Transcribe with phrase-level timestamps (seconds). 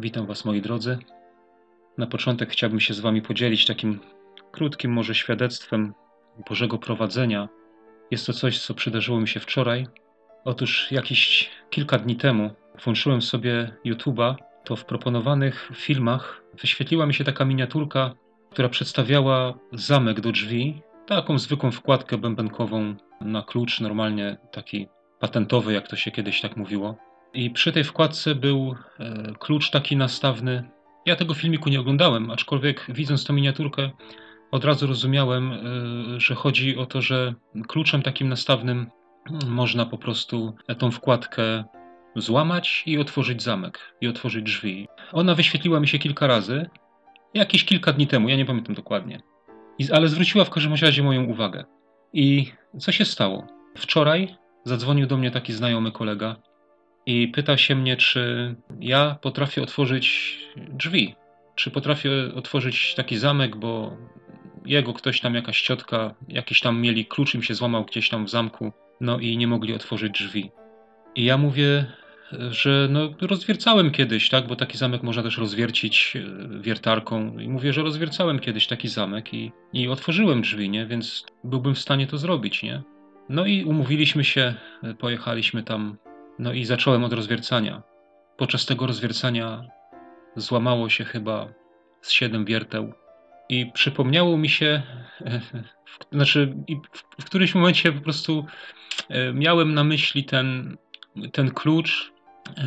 [0.00, 0.98] Witam Was, moi drodzy.
[1.98, 4.00] Na początek chciałbym się z Wami podzielić takim
[4.52, 5.94] krótkim, może świadectwem
[6.48, 7.48] Bożego prowadzenia.
[8.10, 9.86] Jest to coś, co przydarzyło mi się wczoraj.
[10.44, 12.50] Otóż jakieś kilka dni temu
[12.84, 14.34] włączyłem sobie YouTube'a,
[14.64, 18.14] to w proponowanych filmach wyświetliła mi się taka miniaturka,
[18.50, 24.88] która przedstawiała zamek do drzwi, taką zwykłą wkładkę bębenkową na klucz, normalnie taki
[25.20, 27.07] patentowy, jak to się kiedyś tak mówiło.
[27.34, 30.70] I przy tej wkładce był e, klucz taki nastawny.
[31.06, 33.90] Ja tego filmiku nie oglądałem, aczkolwiek widząc tę miniaturkę,
[34.50, 35.60] od razu rozumiałem, e,
[36.20, 37.34] że chodzi o to, że
[37.68, 38.86] kluczem takim nastawnym
[39.46, 41.64] można po prostu tą wkładkę
[42.16, 44.88] złamać i otworzyć zamek, i otworzyć drzwi.
[45.12, 46.70] Ona wyświetliła mi się kilka razy,
[47.34, 49.20] jakieś kilka dni temu, ja nie pamiętam dokładnie.
[49.92, 51.64] Ale zwróciła w każdym razie moją uwagę.
[52.12, 53.46] I co się stało?
[53.76, 56.36] Wczoraj zadzwonił do mnie taki znajomy kolega
[57.08, 61.14] i pyta się mnie, czy ja potrafię otworzyć drzwi,
[61.54, 63.96] czy potrafię otworzyć taki zamek, bo
[64.66, 68.30] jego ktoś tam, jakaś ciotka, jakiś tam mieli klucz, im się złamał gdzieś tam w
[68.30, 70.50] zamku, no i nie mogli otworzyć drzwi.
[71.14, 71.86] I ja mówię,
[72.50, 77.38] że no, rozwiercałem kiedyś, tak, bo taki zamek można też rozwiercić e, wiertarką.
[77.38, 81.78] I mówię, że rozwiercałem kiedyś taki zamek i, i otworzyłem drzwi, nie, więc byłbym w
[81.78, 82.82] stanie to zrobić, nie.
[83.28, 85.96] No i umówiliśmy się, e, pojechaliśmy tam,
[86.38, 87.82] no i zacząłem od rozwiercania.
[88.36, 89.64] Podczas tego rozwiercania
[90.36, 91.48] złamało się chyba
[92.00, 92.92] z siedem wierteł.
[93.48, 94.82] I przypomniało mi się,
[95.86, 96.54] w, znaczy,
[96.92, 98.46] w, w którymś momencie po prostu
[99.08, 100.76] e, miałem na myśli ten,
[101.32, 102.12] ten klucz
[102.56, 102.64] e,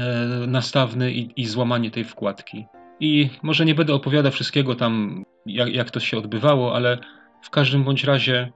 [0.48, 2.66] nastawny i, i złamanie tej wkładki.
[3.00, 6.98] I może nie będę opowiadał wszystkiego tam, jak, jak to się odbywało, ale
[7.42, 8.52] w każdym bądź razie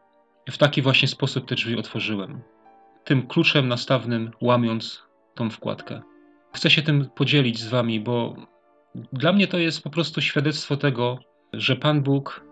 [0.50, 2.42] w taki właśnie sposób te drzwi otworzyłem.
[3.06, 5.04] Tym kluczem nastawnym łamiąc
[5.36, 6.02] tą wkładkę.
[6.54, 8.36] Chcę się tym podzielić z wami, bo
[9.14, 11.20] dla mnie to jest po prostu świadectwo tego,
[11.54, 12.46] że Pan Bóg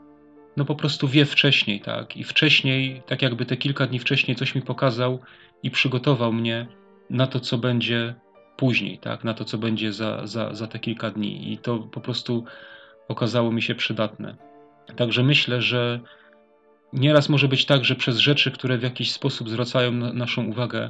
[0.58, 2.18] no po prostu wie wcześniej, tak?
[2.18, 5.20] I wcześniej, tak jakby te kilka dni wcześniej coś mi pokazał
[5.64, 6.68] i przygotował mnie
[7.10, 8.16] na to, co będzie
[8.58, 9.24] później, tak?
[9.24, 11.54] Na to, co będzie za, za, za te kilka dni.
[11.54, 12.46] I to po prostu
[13.08, 14.36] okazało mi się przydatne.
[14.96, 16.00] Także myślę, że
[16.94, 20.90] Nieraz może być tak, że przez rzeczy, które w jakiś sposób zwracają na naszą uwagę,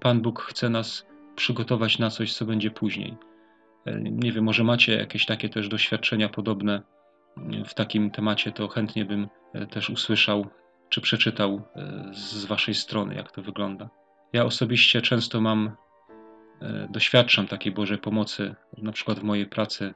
[0.00, 1.06] Pan Bóg chce nas
[1.36, 3.16] przygotować na coś, co będzie później.
[3.86, 6.82] E, nie wiem, może macie jakieś takie też doświadczenia podobne
[7.66, 10.46] w takim temacie, to chętnie bym e, też usłyszał
[10.88, 13.90] czy przeczytał e, z Waszej strony, jak to wygląda.
[14.32, 15.76] Ja osobiście często mam,
[16.90, 19.94] doświadczam takiej Bożej pomocy, na przykład w mojej pracy.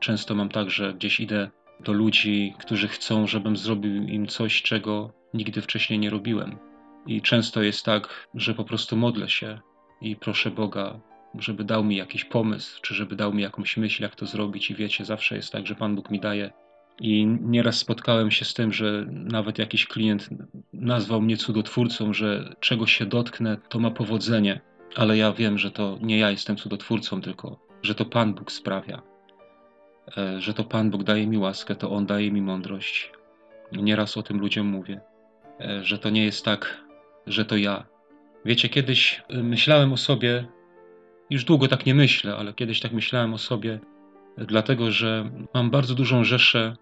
[0.00, 1.50] Często mam tak, że gdzieś idę
[1.84, 6.58] do ludzi, którzy chcą, żebym zrobił im coś, czego nigdy wcześniej nie robiłem.
[7.06, 9.60] I często jest tak, że po prostu modlę się
[10.00, 11.00] i proszę Boga,
[11.38, 14.70] żeby dał mi jakiś pomysł, czy żeby dał mi jakąś myśl, jak to zrobić.
[14.70, 16.52] I wiecie, zawsze jest tak, że Pan Bóg mi daje.
[17.00, 20.28] I nieraz spotkałem się z tym, że nawet jakiś klient
[20.72, 24.60] nazwał mnie cudotwórcą, że czegoś się dotknę, to ma powodzenie.
[24.96, 29.02] Ale ja wiem, że to nie ja jestem cudotwórcą, tylko że to Pan Bóg sprawia.
[30.18, 33.12] E, że to Pan Bóg daje mi łaskę, to On daje mi mądrość.
[33.72, 35.00] Nieraz o tym ludziom mówię,
[35.60, 36.84] e, że to nie jest tak,
[37.26, 37.86] że to ja.
[38.44, 40.46] Wiecie, kiedyś e, myślałem o sobie,
[41.30, 43.80] już długo tak nie myślę, ale kiedyś tak myślałem o sobie,
[44.38, 46.76] dlatego że mam bardzo dużą rzeszę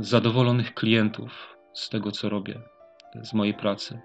[0.00, 2.60] zadowolonych klientów z tego, co robię,
[3.22, 4.00] z mojej pracy.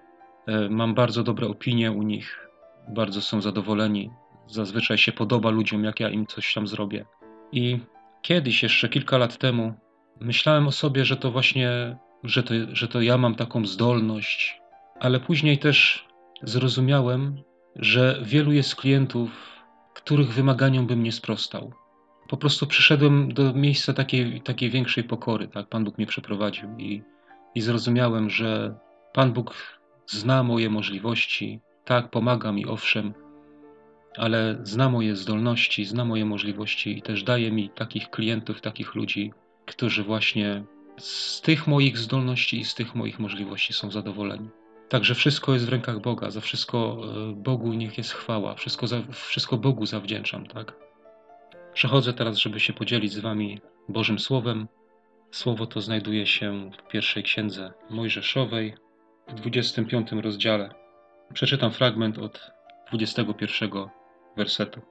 [0.70, 2.50] Mam bardzo dobre opinie u nich,
[2.88, 4.12] bardzo są zadowoleni.
[4.48, 7.06] Zazwyczaj się podoba ludziom, jak ja im coś tam zrobię.
[7.52, 7.80] I
[8.26, 9.74] Kiedyś, jeszcze kilka lat temu,
[10.20, 14.62] myślałem o sobie, że to właśnie, że to, że to ja mam taką zdolność,
[15.00, 16.08] ale później też
[16.44, 17.42] zrozumiałem,
[17.76, 19.30] że wielu jest klientów,
[19.94, 21.74] których wymaganiom bym nie sprostał.
[22.30, 25.70] Po prostu przyszedłem do miejsca takiej, takiej większej pokory, tak?
[25.70, 27.04] Pan Bóg mnie przeprowadził i,
[27.56, 28.76] i zrozumiałem, że
[29.14, 33.14] Pan Bóg zna moje możliwości, tak, pomaga mi, owszem,
[34.18, 39.34] ale zna moje zdolności, zna moje możliwości i też daje mi takich klientów, takich ludzi,
[39.66, 40.64] którzy właśnie
[40.98, 44.50] z tych moich zdolności i z tych moich możliwości są zadowoleni.
[44.90, 49.02] Także wszystko jest w rękach Boga, za wszystko e, Bogu niech jest chwała, wszystko, za,
[49.12, 50.74] wszystko Bogu zawdzięczam, tak?
[51.74, 54.68] Przechodzę teraz, żeby się podzielić z Wami Bożym Słowem.
[55.32, 58.76] Słowo to znajduje się w pierwszej księdze Mojżeszowej,
[59.28, 60.70] w 25 rozdziale.
[61.34, 62.52] Przeczytam fragment od
[62.94, 63.70] 21
[64.38, 64.82] wersetu.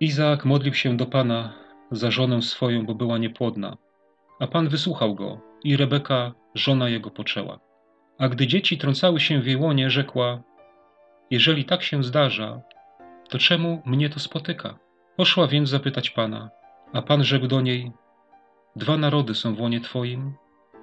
[0.00, 1.52] Izaak modlił się do Pana
[1.90, 3.76] za żonę swoją, bo była niepłodna,
[4.40, 7.60] a Pan wysłuchał go i Rebeka, żona jego, poczęła.
[8.18, 10.42] A gdy dzieci trącały się w jej łonie, rzekła:
[11.30, 12.60] Jeżeli tak się zdarza,
[13.28, 14.78] to czemu mnie to spotyka?
[15.16, 16.50] Poszła więc zapytać Pana,
[16.92, 17.92] a Pan rzekł do niej:
[18.76, 20.34] Dwa narody są w łonie Twoim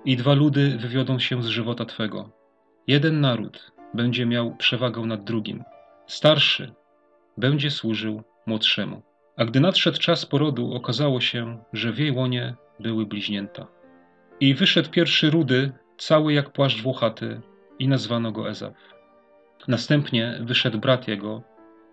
[0.05, 2.29] i dwa ludy wywiodą się z żywota Twego.
[2.87, 5.63] Jeden naród będzie miał przewagę nad drugim.
[6.07, 6.73] Starszy
[7.39, 9.01] będzie służył młodszemu.
[9.37, 13.67] A gdy nadszedł czas porodu, okazało się, że w jej łonie były bliźnięta.
[14.39, 17.41] I wyszedł pierwszy rudy, cały jak płaszcz włochaty,
[17.79, 18.73] i nazwano go Ezaf.
[19.67, 21.43] Następnie wyszedł brat jego,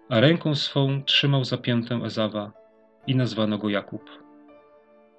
[0.09, 2.53] a ręką swą trzymał zapiętę Ezawa
[3.07, 4.03] i nazwano go Jakub.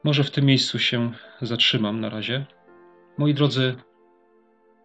[0.03, 2.45] Może w tym miejscu się zatrzymam na razie.
[3.17, 3.75] Moi drodzy,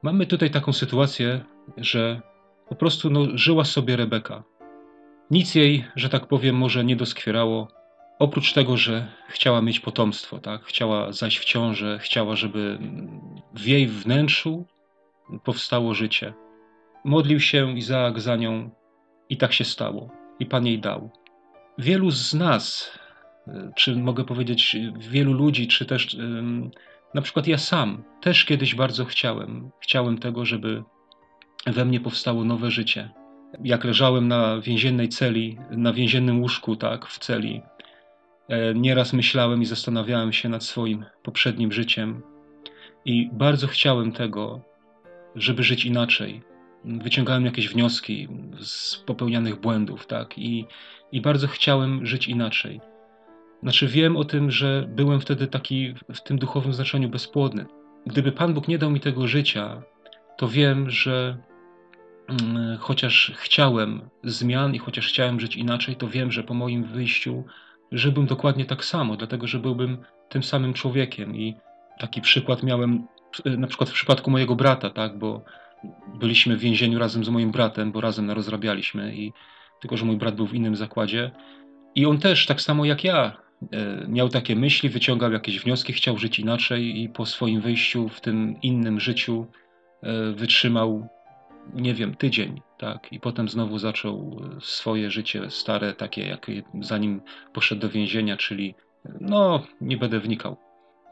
[0.03, 1.45] mamy tutaj taką sytuację,
[1.77, 2.21] że
[2.69, 4.43] po prostu no, żyła sobie Rebeka.
[5.33, 7.69] Nic jej, że tak powiem, może nie doskwierało,
[8.19, 10.65] oprócz tego, że chciała mieć potomstwo, tak?
[10.65, 12.79] chciała zajść w ciążę, chciała, żeby
[13.55, 14.67] w jej wnętrzu
[15.45, 16.33] powstało życie.
[17.05, 18.71] Modlił się Izaak za nią
[19.29, 20.11] i tak się stało.
[20.39, 21.11] I Pan jej dał.
[21.79, 22.99] Wielu z nas,
[23.77, 26.17] czy mogę powiedzieć, wielu ludzi, czy też
[27.15, 29.71] na przykład ja sam, też kiedyś bardzo chciałem.
[29.81, 30.83] Chciałem tego, żeby
[31.67, 33.22] we mnie powstało nowe życie.
[33.65, 37.63] Jak leżałem na więziennej celi, na więziennym łóżku, tak, w celi,
[38.49, 42.23] e, nieraz myślałem i zastanawiałem się nad swoim poprzednim życiem
[43.05, 44.61] i bardzo chciałem tego,
[45.35, 46.43] żeby żyć inaczej.
[46.85, 48.29] Wyciągałem jakieś wnioski
[48.61, 50.67] z popełnianych błędów, tak, i,
[51.13, 52.81] i bardzo chciałem żyć inaczej.
[53.63, 57.67] Znaczy, wiem o tym, że byłem wtedy taki w tym duchowym znaczeniu bezpłodny.
[58.07, 59.83] Gdyby Pan Bóg nie dał mi tego życia,
[60.37, 61.39] to wiem, że
[62.81, 67.45] chociaż chciałem zmian i chociaż chciałem żyć inaczej, to wiem, że po moim wyjściu
[67.93, 69.99] żyłbym dokładnie tak samo, dlatego że byłbym
[70.29, 71.37] tym samym człowiekiem.
[71.37, 71.57] I
[71.99, 73.07] taki przykład miałem
[73.45, 75.45] na przykład w przypadku mojego brata, tak, bo
[76.15, 79.33] byliśmy w więzieniu razem z moim bratem, bo razem narozrabialiśmy i
[79.81, 81.31] tylko, że mój brat był w innym zakładzie.
[81.95, 83.37] I on też, tak samo jak ja,
[83.73, 88.21] e, miał takie myśli, wyciągał jakieś wnioski, chciał żyć inaczej i po swoim wyjściu w
[88.21, 89.47] tym innym życiu
[90.03, 91.09] e, wytrzymał,
[91.75, 93.13] nie wiem, tydzień, tak?
[93.13, 96.47] I potem znowu zaczął swoje życie stare, takie jak
[96.81, 97.21] zanim
[97.53, 98.75] poszedł do więzienia, czyli
[99.21, 100.57] no, nie będę wnikał.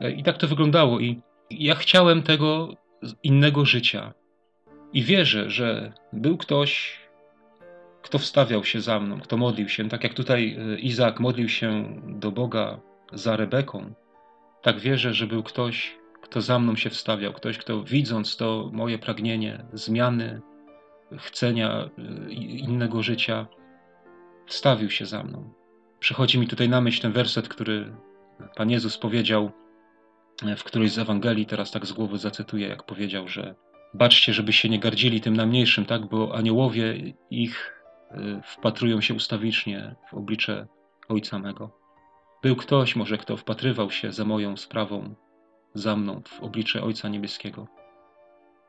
[0.01, 1.21] E, I tak to wyglądało i
[1.51, 2.69] ja chciałem tego
[3.23, 4.13] innego życia.
[4.93, 7.01] I wierzę, że był ktoś,
[8.03, 12.01] kto wstawiał się za mną, kto modlił się, tak jak tutaj e, Izak modlił się
[12.07, 12.81] do Boga
[13.13, 13.95] za Rebeką,
[14.63, 16.00] tak wierzę, że był ktoś,
[16.31, 20.41] kto za mną się wstawiał, ktoś, kto widząc to moje pragnienie zmiany,
[21.19, 23.47] chcenia e, innego życia,
[24.47, 25.53] wstawił się za mną.
[25.99, 27.93] Przychodzi mi tutaj na myśl ten werset, który
[28.57, 29.51] Pan Jezus powiedział
[30.47, 33.55] e, w którejś z Ewangelii, teraz tak z głowy zacytuję, jak powiedział, że
[33.95, 37.81] baczcie, żeby się nie gardzili tym najmniejszym, tak, bo aniołowie ich
[38.15, 40.67] Y, wpatrują się ustawicznie w oblicze
[41.09, 41.71] Ojca mego.
[42.43, 45.15] Był ktoś może, kto wpatrywał się za moją sprawą,
[45.75, 47.67] za mną w oblicze Ojca Niebieskiego.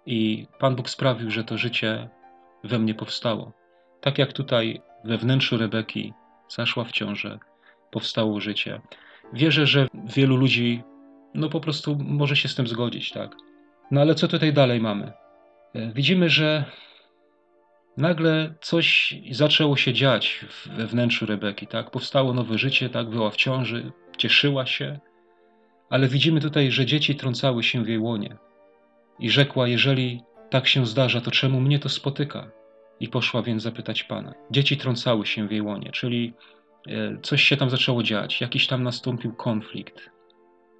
[0.05, 2.09] I Pan Bóg sprawił, że to życie
[2.63, 3.51] we mnie powstało.
[4.01, 6.13] Tak jak tutaj we wnętrzu Rebeki
[6.49, 7.39] zaszła w ciążę,
[7.91, 8.81] powstało życie.
[9.33, 10.83] Wierzę, że wielu ludzi
[11.33, 13.35] no po prostu może się z tym zgodzić, tak.
[13.91, 15.11] No ale co tutaj dalej mamy?
[15.73, 16.65] E, widzimy, że
[17.97, 21.91] nagle coś zaczęło się dziać we wnętrzu Rebeki, tak?
[21.91, 23.09] Powstało nowe życie, tak?
[23.09, 24.99] Była w ciąży, cieszyła się,
[25.91, 28.37] ale widzimy tutaj, że dzieci trącały się w jej łonie.
[29.19, 32.51] I rzekła, jeżeli tak się zdarza, to czemu mnie to spotyka?
[32.99, 34.33] I poszła więc zapytać Pana.
[34.51, 36.33] Dzieci trącały się w jej łonie, czyli
[36.87, 40.09] e, coś się tam zaczęło dziać, jakiś tam nastąpił konflikt.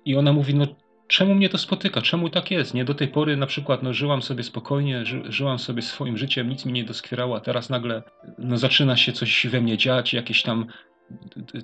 [0.05, 0.67] I ona mówi, no
[1.07, 2.01] czemu mnie to spotyka?
[2.01, 2.73] Czemu tak jest?
[2.73, 6.49] Nie do tej pory na przykład no, żyłam sobie spokojnie, ży, żyłam sobie swoim życiem,
[6.49, 8.03] nic mi nie doskwierało, a teraz nagle
[8.37, 10.65] no, zaczyna się coś we mnie dziać, jakieś tam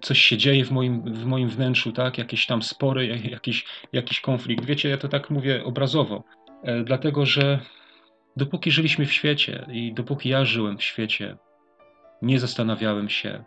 [0.01, 2.17] coś się dzieje w moim, w moim wnętrzu, tak?
[2.17, 4.65] Jakieś tam spory, jakiś, jakiś konflikt.
[4.65, 6.23] Wiecie, ja to tak mówię obrazowo,
[6.63, 7.59] e, dlatego że
[8.37, 11.37] dopóki żyliśmy w świecie i dopóki ja żyłem w świecie,
[12.21, 13.43] nie zastanawiałem się,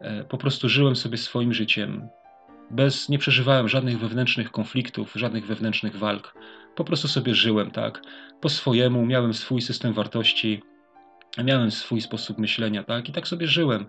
[0.00, 2.08] e, po prostu żyłem sobie swoim życiem,
[2.70, 6.34] bez, nie przeżywałem żadnych wewnętrznych konfliktów, żadnych wewnętrznych walk.
[6.74, 8.02] Po prostu sobie żyłem, tak,
[8.40, 10.62] po swojemu, miałem swój system wartości,
[11.44, 13.86] miałem swój sposób myślenia, tak, i tak sobie żyłem.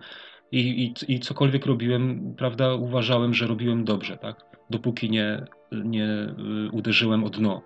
[0.52, 0.58] I,
[1.08, 7.24] i, i cokolwiek robiłem, prawda, uważałem, że robiłem dobrze, tak, dopóki nie, nie y, uderzyłem
[7.24, 7.62] o dno.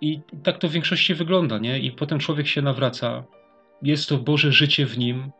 [0.00, 1.78] I tak to w większości wygląda, nie?
[1.78, 3.24] I potem człowiek się nawraca,
[3.82, 5.30] jest to Boże życie w nim,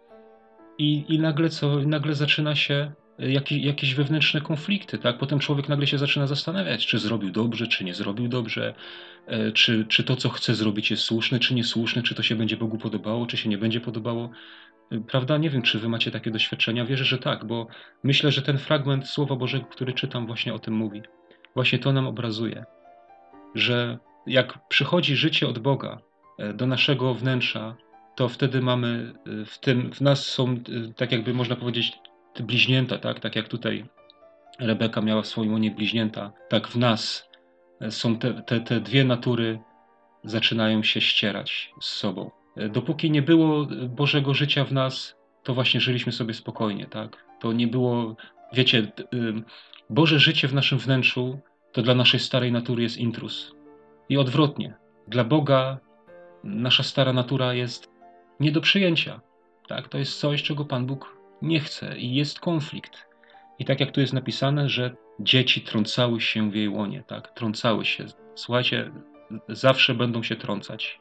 [0.78, 1.78] i, i nagle co?
[1.78, 2.92] Nagle zaczyna się
[3.50, 5.18] jakieś wewnętrzne konflikty, tak?
[5.18, 8.74] Potem człowiek nagle się zaczyna zastanawiać, czy zrobił dobrze, czy nie zrobił dobrze,
[9.26, 12.56] e, czy, czy to, co chce zrobić, jest słuszne, czy niesłuszne, czy to się będzie
[12.56, 14.30] Bogu podobało, czy się nie będzie podobało.
[14.90, 15.38] E, prawda?
[15.38, 16.84] Nie wiem, czy wy macie takie doświadczenia.
[16.84, 17.66] Wierzę, że tak, bo
[18.02, 21.02] myślę, że ten fragment Słowa Bożego, który czytam, właśnie o tym mówi.
[21.54, 22.64] Właśnie to nam obrazuje,
[23.54, 25.98] że jak przychodzi życie od Boga
[26.38, 27.76] e, do naszego wnętrza,
[28.16, 29.12] to wtedy mamy
[29.46, 30.56] w tym, w nas są,
[30.96, 31.92] tak jakby można powiedzieć,
[32.40, 33.20] bliźnięta, tak?
[33.20, 33.84] Tak jak tutaj
[34.58, 37.28] Rebeka miała w swoim łonie bliźnięta, tak w nas
[37.90, 39.58] są te, te, te dwie natury
[40.24, 42.30] zaczynają się ścierać z sobą.
[42.70, 47.24] Dopóki nie było Bożego życia w nas, to właśnie żyliśmy sobie spokojnie, tak?
[47.40, 48.16] To nie było,
[48.52, 48.92] wiecie,
[49.90, 51.38] Boże życie w naszym wnętrzu
[51.72, 53.54] to dla naszej starej natury jest intrus.
[54.08, 54.74] I odwrotnie.
[55.08, 55.78] Dla Boga
[56.44, 57.90] nasza stara natura jest
[58.40, 59.20] nie do przyjęcia.
[59.68, 59.88] Tak?
[59.88, 63.08] To jest coś, czego Pan Bóg nie chce i jest konflikt.
[63.58, 67.34] I tak jak tu jest napisane, że dzieci trącały się w jej łonie, tak?
[67.34, 68.06] Trącały się.
[68.34, 68.90] Słuchajcie,
[69.48, 71.00] zawsze będą się trącać.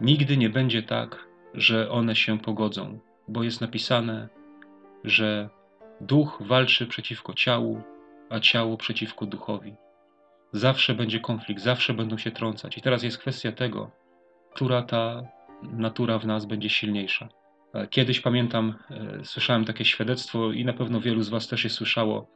[0.00, 4.28] Nigdy nie będzie tak, że one się pogodzą, bo jest napisane,
[5.04, 5.48] że
[6.00, 7.82] duch walczy przeciwko ciału,
[8.30, 9.74] a ciało przeciwko duchowi.
[10.52, 12.78] Zawsze będzie konflikt, zawsze będą się trącać.
[12.78, 13.90] I teraz jest kwestia tego,
[14.54, 15.22] która ta
[15.62, 17.28] natura w nas będzie silniejsza.
[17.74, 21.70] E, kiedyś pamiętam, e, słyszałem takie świadectwo i na pewno wielu z Was też je
[21.70, 22.26] słyszało.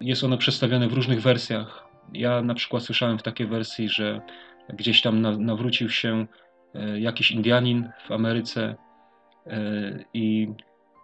[0.00, 1.88] Jest ono przedstawione w różnych wersjach.
[2.12, 4.20] Ja na przykład słyszałem w takiej wersji, że
[4.74, 6.26] gdzieś tam nawrócił się
[6.74, 8.74] e, jakiś Indianin w Ameryce
[10.14, 10.48] i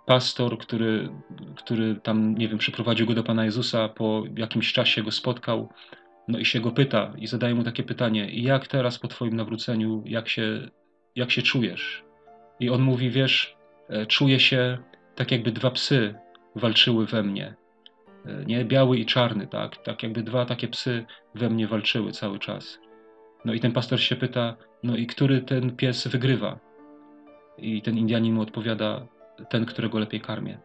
[0.07, 1.09] pastor, który,
[1.57, 5.69] który tam, nie wiem, przyprowadził go do Pana Jezusa, po jakimś czasie go spotkał,
[6.29, 10.03] no i się go pyta i zadaje mu takie pytanie, jak teraz po Twoim nawróceniu,
[10.07, 10.69] jak się,
[11.17, 12.05] jak się czujesz?
[12.61, 13.57] I on mówi, wiesz,
[14.09, 14.79] czuję się
[15.15, 16.15] tak jakby dwa psy
[16.57, 17.55] walczyły we mnie.
[18.27, 19.77] E, nie, biały i czarny, tak?
[19.77, 22.79] Tak jakby dwa takie psy we mnie walczyły cały czas.
[23.45, 26.59] No i ten pastor się pyta, no i który ten pies wygrywa?
[27.59, 29.07] I ten Indianin mu odpowiada,
[29.51, 30.59] ten, którego lepiej karmię.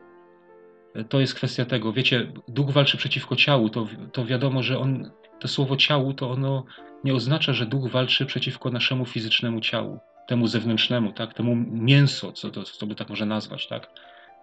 [0.95, 1.93] E, to jest kwestia tego.
[1.93, 6.65] Wiecie, duch walczy przeciwko ciału, to, to wiadomo, że on, to słowo ciału, to ono
[7.03, 12.49] nie oznacza, że duch walczy przeciwko naszemu fizycznemu ciału temu zewnętrznemu, tak, temu mięso, co,
[12.49, 13.89] to, co by tak może nazwać, tak.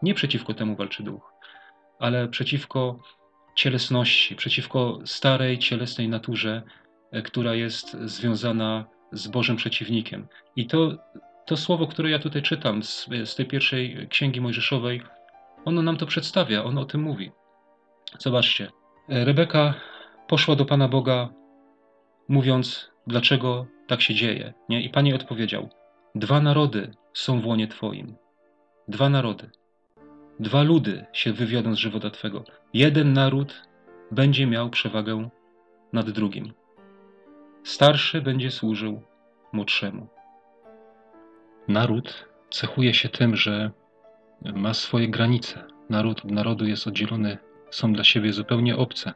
[0.03, 1.33] Nie przeciwko temu walczy duch,
[1.99, 2.99] ale przeciwko
[3.55, 6.63] cielesności, przeciwko starej cielesnej naturze,
[7.13, 10.29] e, która jest związana z Bożym przeciwnikiem.
[10.57, 10.93] I to,
[11.47, 15.03] to słowo, które ja tutaj czytam z, z tej pierwszej księgi Mojżeszowej,
[15.65, 17.31] ono nam to przedstawia, ono o tym mówi.
[18.19, 18.71] Zobaczcie,
[19.09, 19.75] e, Rebeka
[20.29, 21.29] poszła do Pana Boga,
[22.29, 24.53] mówiąc: Dlaczego tak się dzieje.
[24.69, 24.83] Nie?
[24.83, 25.69] I Pan jej odpowiedział:
[26.15, 28.17] Dwa narody są w łonie Twoim.
[28.89, 29.51] Dwa narody.
[30.41, 32.45] Dwa ludy się wywiodą z żywota Twego.
[32.75, 33.63] Jeden naród
[34.11, 35.29] będzie miał przewagę
[35.93, 36.53] nad drugim.
[37.65, 39.03] Starszy będzie służył
[39.53, 40.07] młodszemu.
[41.69, 43.71] Naród cechuje się tym, że
[44.55, 45.65] ma swoje granice.
[45.91, 47.39] Naród od narodu jest oddzielony,
[47.71, 49.13] są dla siebie zupełnie obce.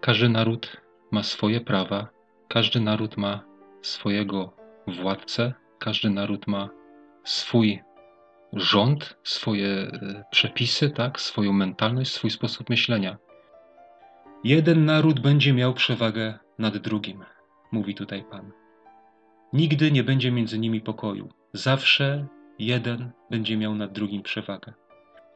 [0.00, 0.76] Każdy naród
[1.10, 2.08] ma swoje prawa,
[2.48, 3.51] każdy naród ma
[3.82, 6.68] swojego władcę, każdy naród ma
[7.24, 7.82] swój
[8.52, 13.18] rząd, swoje e, przepisy, tak, swoją mentalność, swój sposób myślenia.
[14.44, 17.24] Jeden naród będzie miał przewagę nad drugim,
[17.72, 18.52] mówi tutaj Pan.
[19.52, 21.28] Nigdy nie będzie między nimi pokoju.
[21.52, 22.26] Zawsze
[22.58, 24.72] jeden będzie miał nad drugim przewagę.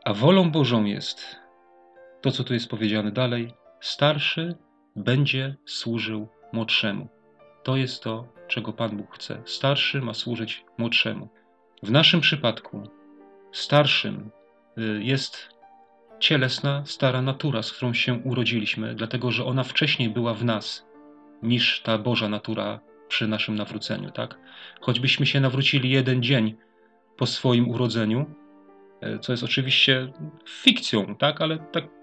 [0.05, 1.37] A wolą Bożą jest
[2.23, 4.55] to, co tu jest powiedziane dalej: starszy
[4.97, 7.16] będzie służył młodszemu.
[7.67, 9.43] To jest to, czego Pan Bóg chce.
[9.45, 11.29] Starszy ma służyć młodszemu.
[11.83, 12.83] W naszym przypadku
[13.53, 14.31] starszym
[14.79, 15.49] y, jest
[16.21, 20.87] cielesna, stara natura, z którą się urodziliśmy, dlatego że ona wcześniej była w nas
[21.43, 24.39] niż ta Boża natura przy naszym nawróceniu, tak?
[24.81, 26.55] Choćbyśmy się nawrócili jeden dzień
[27.17, 28.27] po swoim urodzeniu,
[29.03, 30.13] y, co jest oczywiście
[30.49, 31.41] fikcją, tak?
[31.41, 31.96] Ale tak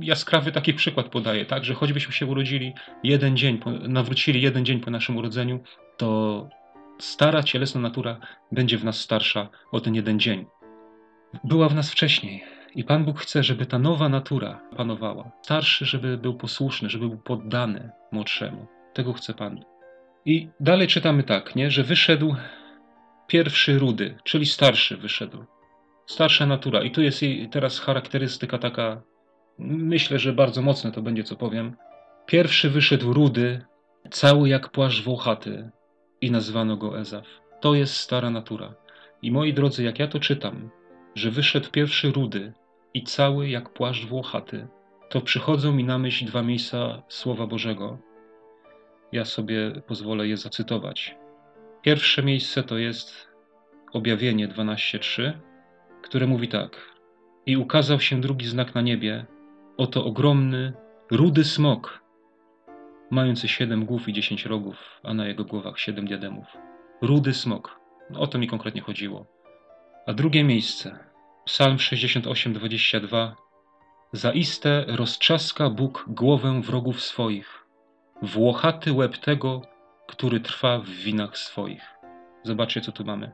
[0.00, 2.74] jaskrawy taki przykład podaję, tak, że choćbyśmy się urodzili
[3.04, 5.60] jeden dzień, nawrócili jeden dzień po naszym urodzeniu,
[5.96, 6.48] to
[6.98, 8.20] stara cielesna natura
[8.52, 10.46] będzie w nas starsza o ten jeden dzień.
[11.44, 15.30] Była w nas wcześniej i Pan Bóg chce, żeby ta nowa natura panowała.
[15.42, 18.66] Starszy, żeby był posłuszny, żeby był poddany młodszemu.
[18.94, 19.64] Tego chce Pan.
[20.24, 22.36] I dalej czytamy tak, nie, że wyszedł
[23.26, 25.44] pierwszy rudy, czyli starszy wyszedł.
[26.06, 26.82] Starsza natura.
[26.82, 29.02] I tu jest jej teraz charakterystyka taka
[29.58, 31.76] Myślę, że bardzo mocne to będzie, co powiem.
[32.26, 33.64] Pierwszy wyszedł rudy,
[34.10, 35.70] cały jak płaszcz włochaty
[36.20, 37.26] i nazwano go Ezaf.
[37.60, 38.74] To jest stara natura.
[39.22, 40.70] I moi drodzy, jak ja to czytam,
[41.14, 42.52] że wyszedł pierwszy rudy
[42.94, 44.68] i cały jak płaszcz włochaty,
[45.08, 47.98] to przychodzą mi na myśl dwa miejsca Słowa Bożego.
[49.12, 51.16] Ja sobie pozwolę je zacytować.
[51.82, 53.28] Pierwsze miejsce to jest
[53.92, 55.32] Objawienie 12:3,
[56.02, 56.94] które mówi tak:
[57.46, 59.26] I ukazał się drugi znak na niebie,
[59.78, 60.72] oto ogromny,
[61.10, 62.02] rudy smok,
[63.10, 66.46] mający siedem głów i dziesięć rogów, a na jego głowach siedem diademów.
[67.02, 67.80] Rudy smok.
[68.10, 69.26] No, o to mi konkretnie chodziło.
[70.06, 70.98] A drugie miejsce,
[71.44, 73.32] Psalm 68:22
[74.12, 77.66] Zaiste roztrzaska Bóg głowę wrogów swoich,
[78.22, 79.62] włochaty łeb tego,
[80.06, 81.94] który trwa w winach swoich.
[82.42, 83.32] Zobaczcie, co tu mamy.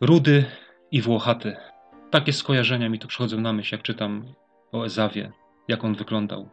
[0.00, 0.44] Rudy
[0.90, 1.56] i włochaty.
[2.10, 4.34] Takie skojarzenia mi tu przychodzą na myśl, jak czytam
[4.72, 5.32] o Ezawie,
[5.70, 6.48] jak on wyglądał.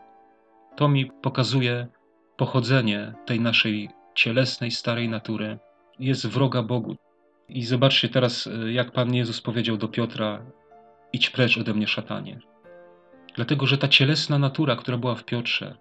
[0.76, 1.88] To mi pokazuje
[2.38, 5.60] pochodzenie tej naszej cielesnej, starej natury.
[6.00, 6.96] Jest wroga Bogu.
[7.50, 10.46] I zobaczcie teraz, jak Pan Jezus powiedział do Piotra:
[11.14, 12.40] Idź precz ode mnie, szatanie.
[13.36, 15.78] Dlatego, że ta cielesna natura, która była w Piotrze,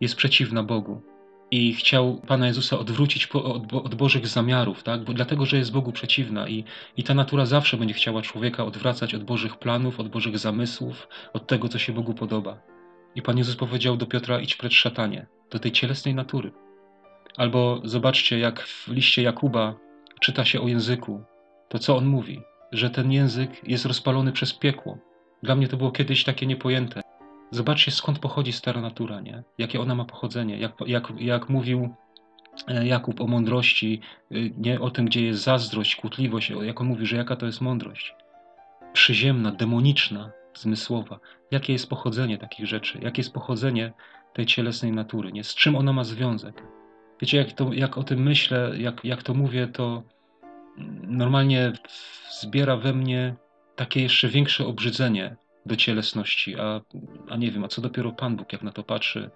[0.00, 1.02] jest przeciwna Bogu
[1.50, 5.04] i chciał Pana Jezusa odwrócić od, od Bożych zamiarów, tak?
[5.04, 6.64] Bo, dlatego, że jest Bogu przeciwna i,
[6.96, 11.46] i ta natura zawsze będzie chciała człowieka odwracać od Bożych planów, od Bożych zamysłów, od
[11.46, 12.58] tego, co się Bogu podoba.
[13.14, 16.52] I Pan Jezus powiedział do Piotra: idź precz szatanie, do tej cielesnej natury.
[17.36, 19.74] Albo zobaczcie, jak w liście Jakuba
[20.20, 21.24] czyta się o języku,
[21.68, 22.40] to co on mówi?
[22.72, 24.98] Że ten język jest rozpalony przez piekło.
[25.42, 27.05] Dla mnie to było kiedyś takie niepojęte.
[27.50, 29.42] Zobaczcie, skąd pochodzi stara natura, nie?
[29.58, 30.58] Jakie ona ma pochodzenie.
[30.58, 31.94] Jak, jak, jak mówił
[32.68, 34.00] e, Jakub o mądrości,
[34.32, 37.60] y, nie o tym, gdzie jest zazdrość, kłótliwość, jak on mówi, że jaka to jest
[37.60, 38.14] mądrość.
[38.92, 41.20] Przyziemna, demoniczna, zmysłowa.
[41.50, 42.98] Jakie jest pochodzenie takich rzeczy?
[43.02, 43.92] Jakie jest pochodzenie
[44.32, 45.32] tej cielesnej natury?
[45.32, 45.44] Nie?
[45.44, 46.62] Z czym ona ma związek?
[47.20, 50.02] Wiecie, jak, to, jak o tym myślę, jak, jak to mówię, to
[51.02, 51.72] normalnie
[52.40, 53.34] zbiera we mnie
[53.76, 56.80] takie jeszcze większe obrzydzenie do cielesności, a,
[57.28, 59.30] a nie wiem, a co dopiero Pan Bóg, jak na to patrzy,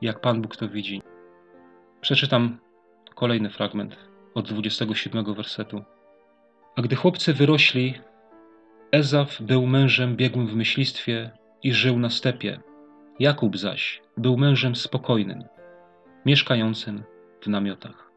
[0.00, 1.02] jak Pan Bóg to widzi.
[2.00, 2.58] Przeczytam
[3.14, 3.96] kolejny fragment
[4.34, 5.84] od 27 wersetu.
[6.76, 7.94] A gdy chłopcy wyrośli,
[8.92, 11.30] Ezaf był mężem biegłym w myślistwie
[11.62, 12.60] i żył na stepie.
[13.18, 15.44] Jakub zaś był mężem spokojnym,
[16.26, 17.02] mieszkającym
[17.42, 18.10] w namiotach.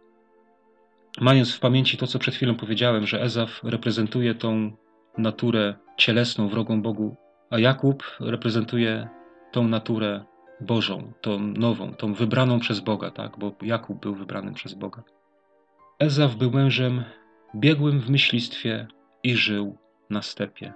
[1.21, 4.71] Mając w pamięci to, co przed chwilą powiedziałem, że Ezaf reprezentuje tą
[5.17, 7.15] naturę cielesną, wrogą Bogu,
[7.49, 9.09] a Jakub reprezentuje
[9.51, 10.25] tą naturę
[10.61, 13.37] Bożą, tą nową, tą wybraną przez Boga, tak?
[13.37, 15.03] bo Jakub był wybranym przez Boga.
[15.99, 17.03] Ezaf był mężem
[17.55, 18.87] biegłym w myślistwie
[19.23, 19.77] i żył
[20.09, 20.73] na stepie.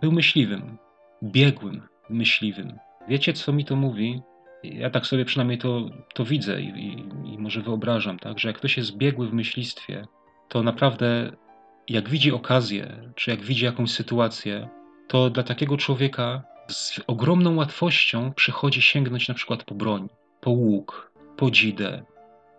[0.00, 0.78] Był myśliwym,
[1.22, 2.78] biegłym myśliwym.
[3.08, 4.22] Wiecie, co mi to mówi?
[4.62, 8.38] Ja tak sobie przynajmniej to, to widzę i, i, i może wyobrażam, tak?
[8.38, 10.06] że jak ktoś jest biegły w myślistwie,
[10.48, 11.32] to naprawdę
[11.88, 14.68] jak widzi okazję, czy jak widzi jakąś sytuację,
[15.08, 20.08] to dla takiego człowieka z ogromną łatwością przychodzi sięgnąć na przykład po broń,
[20.40, 22.04] po łuk, po dzidę,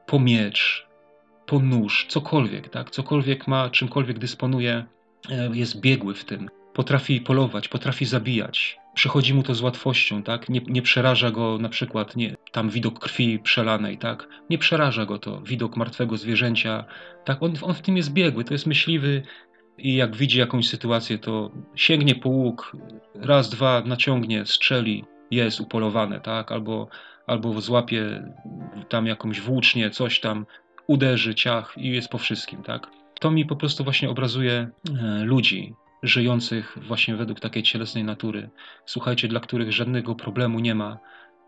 [0.06, 0.88] po miecz,
[1.46, 2.90] po nóż, cokolwiek, tak?
[2.90, 4.86] Cokolwiek ma, czymkolwiek dysponuje,
[5.30, 6.50] e, jest biegły w tym.
[6.74, 8.80] Potrafi polować, potrafi zabijać.
[8.94, 10.50] Przychodzi mu to z łatwością, tak?
[10.50, 14.28] Nie, nie przeraża go na przykład nie, tam widok krwi przelanej, tak?
[14.50, 16.86] Nie przeraża go to, widok martwego zwierzęcia,
[17.26, 17.44] tak?
[17.44, 19.24] On, on w tym jest biegły, to jest myśliwy,
[19.82, 22.78] i jak widzi jakąś sytuację, to sięgnie po łuk,
[23.16, 26.52] raz, dwa naciągnie, strzeli, jest upolowane, tak?
[26.52, 26.88] Albo,
[27.28, 28.32] albo złapie
[28.90, 30.46] tam jakąś włócznię, coś tam,
[30.88, 32.88] uderzy, ciach i jest po wszystkim, tak?
[33.20, 34.70] To mi po prostu właśnie obrazuje
[35.02, 38.50] e, ludzi żyjących właśnie według takiej cielesnej natury.
[38.86, 40.98] Słuchajcie, dla których żadnego problemu nie ma.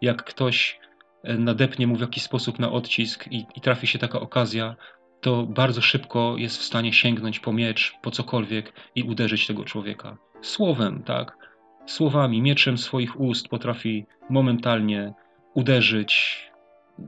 [0.02, 0.80] Jak ktoś
[1.24, 4.76] e, nadepnie mu w jakiś sposób na odcisk i, i trafi się taka okazja,
[5.22, 10.18] to bardzo szybko jest w stanie sięgnąć po miecz, po cokolwiek i uderzyć tego człowieka.
[10.42, 11.38] Słowem, tak?
[11.86, 15.14] Słowami, mieczem swoich ust potrafi momentalnie
[15.54, 16.38] uderzyć,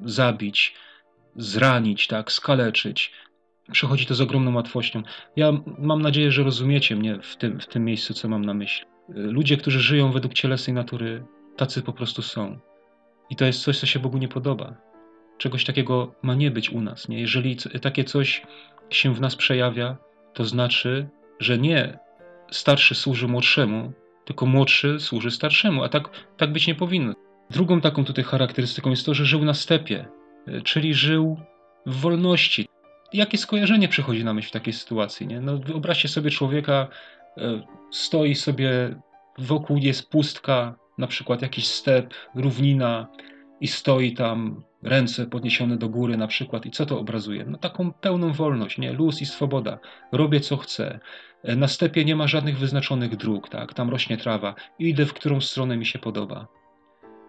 [0.02, 0.76] zabić,
[1.36, 3.12] zranić, tak, skaleczyć.
[3.72, 5.04] Przechodzi to z ogromną łatwością.
[5.36, 8.86] Ja mam nadzieję, że rozumiecie mnie w tym, w tym miejscu, co mam na myśli.
[9.10, 11.24] Ludzie, którzy żyją według cielesnej natury,
[11.58, 12.60] tacy po prostu są.
[13.30, 14.93] I to jest coś, co się Bogu nie podoba.
[15.38, 17.08] Czegoś takiego ma nie być u nas.
[17.10, 17.22] Nie?
[17.22, 18.42] Jeżeli takie coś
[18.90, 19.98] się w nas przejawia,
[20.34, 22.00] to znaczy, że nie
[22.52, 23.94] starszy służy młodszemu,
[24.26, 27.14] tylko młodszy służy starszemu, a tak, tak być nie powinno.
[27.50, 30.06] Drugą taką tutaj charakterystyką jest to, że żył na stepie,
[30.48, 31.38] e, czyli żył
[31.86, 32.68] w wolności.
[33.14, 35.28] Jakie skojarzenie przychodzi na myśl w takiej sytuacji?
[35.28, 35.42] Nie?
[35.42, 36.88] No, wyobraźcie sobie człowieka,
[37.38, 39.00] e, stoi sobie,
[39.38, 43.08] wokół jest pustka, na przykład jakiś step, równina
[43.62, 46.66] i stoi tam ręce podniesione do góry na przykład.
[46.66, 47.46] I co to obrazuje?
[47.46, 48.94] No taką pełną wolność, nie?
[48.94, 49.80] Luz i swoboda.
[50.12, 51.00] Robię co chcę.
[51.44, 53.74] Na stepie nie ma żadnych wyznaczonych dróg, tak?
[53.74, 54.56] Tam rośnie trawa.
[54.80, 56.48] Idę w którą stronę mi się podoba.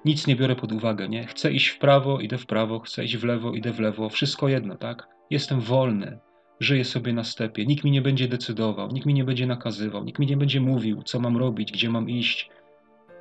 [0.04, 1.26] nic nie biorę pod uwagę, nie?
[1.26, 4.48] Chcę iść w prawo, idę w prawo, chcę iść w lewo, idę w lewo, wszystko
[4.48, 5.08] jedno, tak?
[5.30, 6.18] Jestem wolny,
[6.60, 10.18] żyję sobie na stepie, nikt mi nie będzie decydował, nikt mi nie będzie nakazywał, nikt
[10.18, 12.50] mi nie będzie mówił, co mam robić, gdzie mam iść.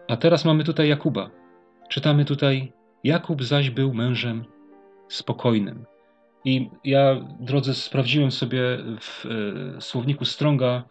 [0.08, 1.30] A teraz mamy tutaj Jakuba.
[1.90, 4.46] Czytamy tutaj, Jakub zaś był mężem
[5.08, 5.86] spokojnym.
[6.46, 8.60] I ja, drodzy, sprawdziłem sobie
[9.00, 10.84] w e, słowniku Stronga,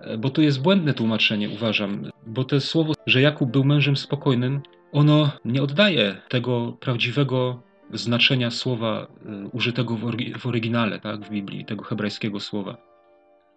[0.00, 4.62] e, bo tu jest błędne tłumaczenie, uważam, bo to słowo, że Jakub był mężem spokojnym,
[4.92, 9.06] ono nie oddaje tego prawdziwego znaczenia słowa
[9.46, 12.76] y, użytego w, ory, w oryginale, tak, w Biblii, tego hebrajskiego słowa.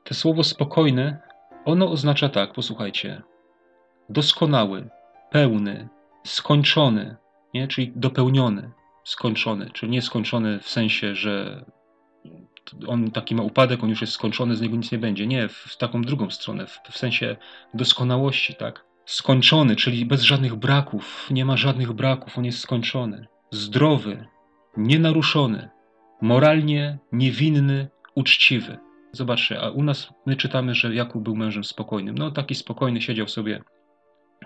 [0.04, 1.22] To słowo spokojne,
[1.66, 3.22] ono oznacza tak, posłuchajcie,
[4.10, 4.90] doskonały,
[5.32, 5.88] pełny,
[6.24, 7.16] skończony,
[7.54, 7.68] nie?
[7.68, 8.72] czyli dopełniony,
[9.04, 11.66] skończony, czyli nie skończony w sensie, że
[12.88, 15.28] on taki ma upadek, on już jest skończony, z niego nic nie będzie.
[15.28, 17.36] Nie, w, w taką drugą stronę, w, w sensie
[17.74, 24.28] doskonałości, tak skończony, czyli bez żadnych braków, nie ma żadnych braków, on jest skończony, zdrowy,
[24.78, 25.70] nienaruszony,
[26.22, 28.78] moralnie niewinny, uczciwy.
[29.12, 32.18] Zobaczcie, a u nas my czytamy, że Jakub był mężem spokojnym.
[32.18, 33.64] No taki spokojny siedział sobie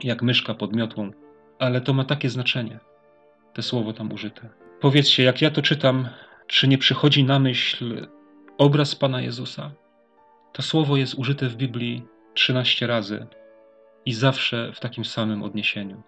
[0.04, 1.12] jak myszka pod miotłą,
[1.60, 2.80] ale to ma takie znaczenie,
[3.54, 4.50] te słowo tam użyte.
[4.80, 6.10] Powiedzcie, jak ja to czytam,
[6.48, 8.08] czy nie przychodzi na myśl
[8.58, 9.72] obraz Pana Jezusa?
[10.54, 13.28] To słowo jest użyte w Biblii 13 razy,
[14.06, 16.02] i zawsze w takim samym odniesieniu.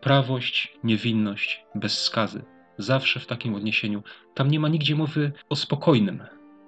[0.00, 2.42] Prawość, niewinność, bez skazy.
[2.78, 4.02] Zawsze w takim odniesieniu.
[4.34, 6.22] Tam nie ma nigdzie mowy o spokojnym.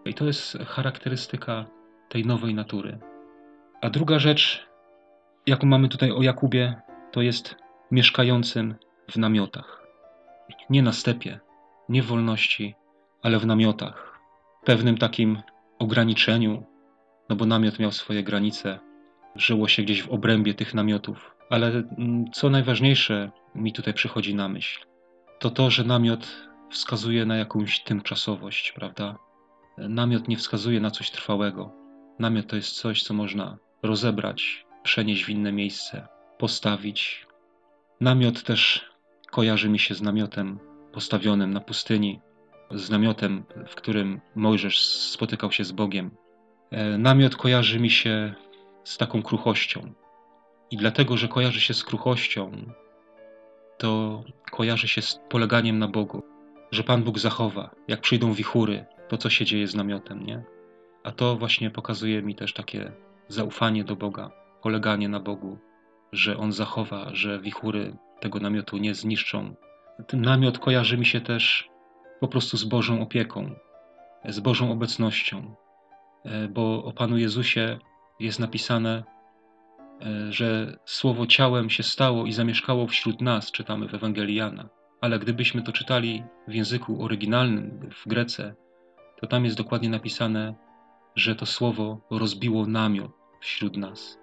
[0.04, 1.66] I to jest charakterystyka
[2.08, 2.98] tej nowej natury.
[3.82, 4.66] A druga rzecz,
[5.46, 6.74] jaką mamy tutaj o Jakubie,
[7.12, 7.56] to jest
[7.90, 8.74] mieszkającym
[9.10, 9.86] w namiotach.
[10.70, 11.40] Nie na stepie,
[11.88, 12.74] nie w wolności,
[13.22, 14.20] ale w namiotach.
[14.64, 15.42] Pewnym takim
[15.78, 16.64] ograniczeniu,
[17.28, 18.78] no bo namiot miał swoje granice,
[19.36, 21.36] żyło się gdzieś w obrębie tych namiotów.
[21.50, 24.86] Ale mm, co najważniejsze mi tutaj przychodzi na myśl,
[25.38, 29.16] to to, że namiot wskazuje na jakąś tymczasowość, prawda?
[29.78, 31.72] Namiot nie wskazuje na coś trwałego.
[32.18, 37.26] Namiot to jest coś, co można rozebrać, przenieść w inne miejsce, postawić.
[38.00, 38.90] Namiot też
[39.36, 40.58] kojarzy mi się z namiotem
[40.92, 42.20] postawionym na pustyni,
[42.70, 46.10] z namiotem, w którym Mojżesz spotykał się z Bogiem.
[46.70, 48.34] E, namiot kojarzy mi się
[48.84, 49.92] z taką kruchością.
[50.70, 52.52] I dlatego, że kojarzy się z kruchością,
[53.78, 56.22] to kojarzy się z poleganiem na Bogu,
[56.70, 60.44] że Pan Bóg zachowa, jak przyjdą wichury, to co się dzieje z namiotem, nie?
[61.04, 62.92] A to właśnie pokazuje mi też takie
[63.28, 64.30] zaufanie do Boga,
[64.62, 65.58] poleganie na Bogu,
[66.12, 69.54] że On zachowa, że wichury tego namiotu nie zniszczą.
[70.06, 71.68] Ten namiot kojarzy mi się też
[72.20, 73.50] po prostu z Bożą opieką,
[74.24, 75.54] z Bożą obecnością,
[76.24, 77.78] e, bo o Panu Jezusie
[78.20, 79.04] jest napisane,
[80.00, 84.68] e, że słowo ciałem się stało i zamieszkało wśród nas, czytamy w Ewangelii Jana.
[85.00, 88.54] Ale gdybyśmy to czytali w języku oryginalnym, w Grece,
[89.20, 90.54] to tam jest dokładnie napisane,
[91.14, 94.18] że to słowo rozbiło namiot wśród nas.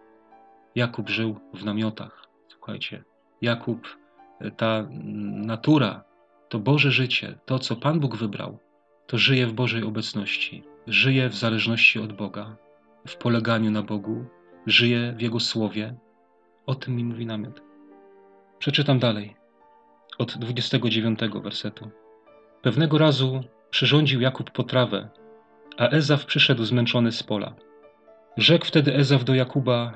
[0.75, 2.27] Jakub żył w namiotach.
[2.47, 3.03] Słuchajcie,
[3.41, 3.97] Jakub,
[4.39, 4.87] e, ta
[5.45, 6.03] natura,
[6.49, 8.57] to Boże życie, to co Pan Bóg wybrał,
[9.07, 12.55] to żyje w Bożej obecności, żyje w zależności od Boga,
[13.07, 14.25] w poleganiu na Bogu,
[14.67, 15.95] żyje w Jego słowie.
[16.65, 17.61] O tym mi mówi namiot.
[18.59, 19.35] Przeczytam dalej,
[20.17, 21.89] od 29 wersetu.
[22.61, 25.09] Pewnego razu przyrządził Jakub potrawę,
[25.77, 27.55] a Ezaw przyszedł zmęczony z pola.
[28.37, 29.93] Rzekł wtedy Ezaw do Jakuba: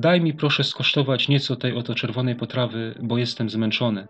[0.00, 4.08] Daj mi proszę skosztować nieco tej oto czerwonej potrawy, bo jestem zmęczony.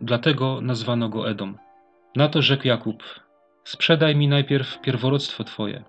[0.00, 1.58] Dlatego nazwano go Edom.
[2.16, 3.02] Na to rzekł Jakub:
[3.64, 5.84] Sprzedaj mi najpierw pierworództwo twoje.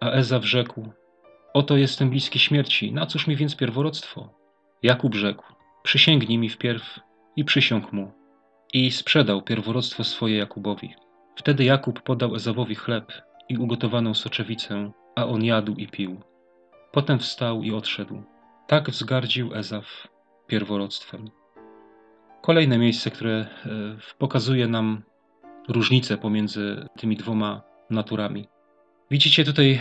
[0.00, 0.88] A Ezaw rzekł:
[1.54, 4.34] Oto jestem bliski śmierci, na cóż mi więc pierworództwo?
[4.82, 5.44] Jakub rzekł,
[5.82, 7.00] przysięgnij mi wpierw
[7.36, 8.12] i przysiąg mu.
[8.72, 10.94] I sprzedał pierworództwo swoje Jakubowi.
[11.36, 13.12] Wtedy Jakub podał Ezawowi chleb
[13.48, 16.20] i ugotowaną soczewicę, a on jadł i pił.
[16.92, 18.22] Potem wstał i odszedł.
[18.70, 20.08] Tak wzgardził Ezaw
[20.46, 21.30] pierworództwem.
[22.42, 23.46] Kolejne miejsce, które e,
[24.18, 25.02] pokazuje nam
[25.68, 28.48] różnicę pomiędzy tymi dwoma naturami.
[29.10, 29.80] Widzicie tutaj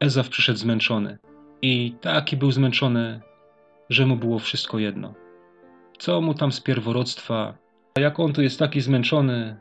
[0.00, 1.18] Ezaw przyszedł zmęczony
[1.62, 3.20] i taki był zmęczony,
[3.90, 5.14] że mu było wszystko jedno.
[5.98, 7.54] Co mu tam z pierworództwa,
[7.94, 9.56] a jak on tu jest taki zmęczony,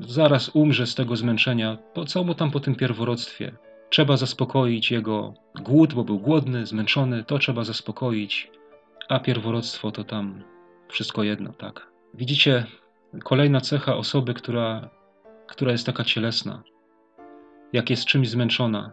[0.00, 3.52] zaraz umrze z tego zmęczenia, po co mu tam po tym pierworództwie?
[3.90, 8.50] Trzeba zaspokoić jego głód, bo był głodny, zmęczony, to trzeba zaspokoić,
[9.08, 10.42] a pierworództwo to tam
[10.88, 11.90] wszystko jedno, tak.
[12.14, 12.66] Widzicie,
[13.24, 14.90] kolejna cecha osoby, która,
[15.46, 16.62] która jest taka cielesna,
[17.72, 18.92] jak jest czymś zmęczona,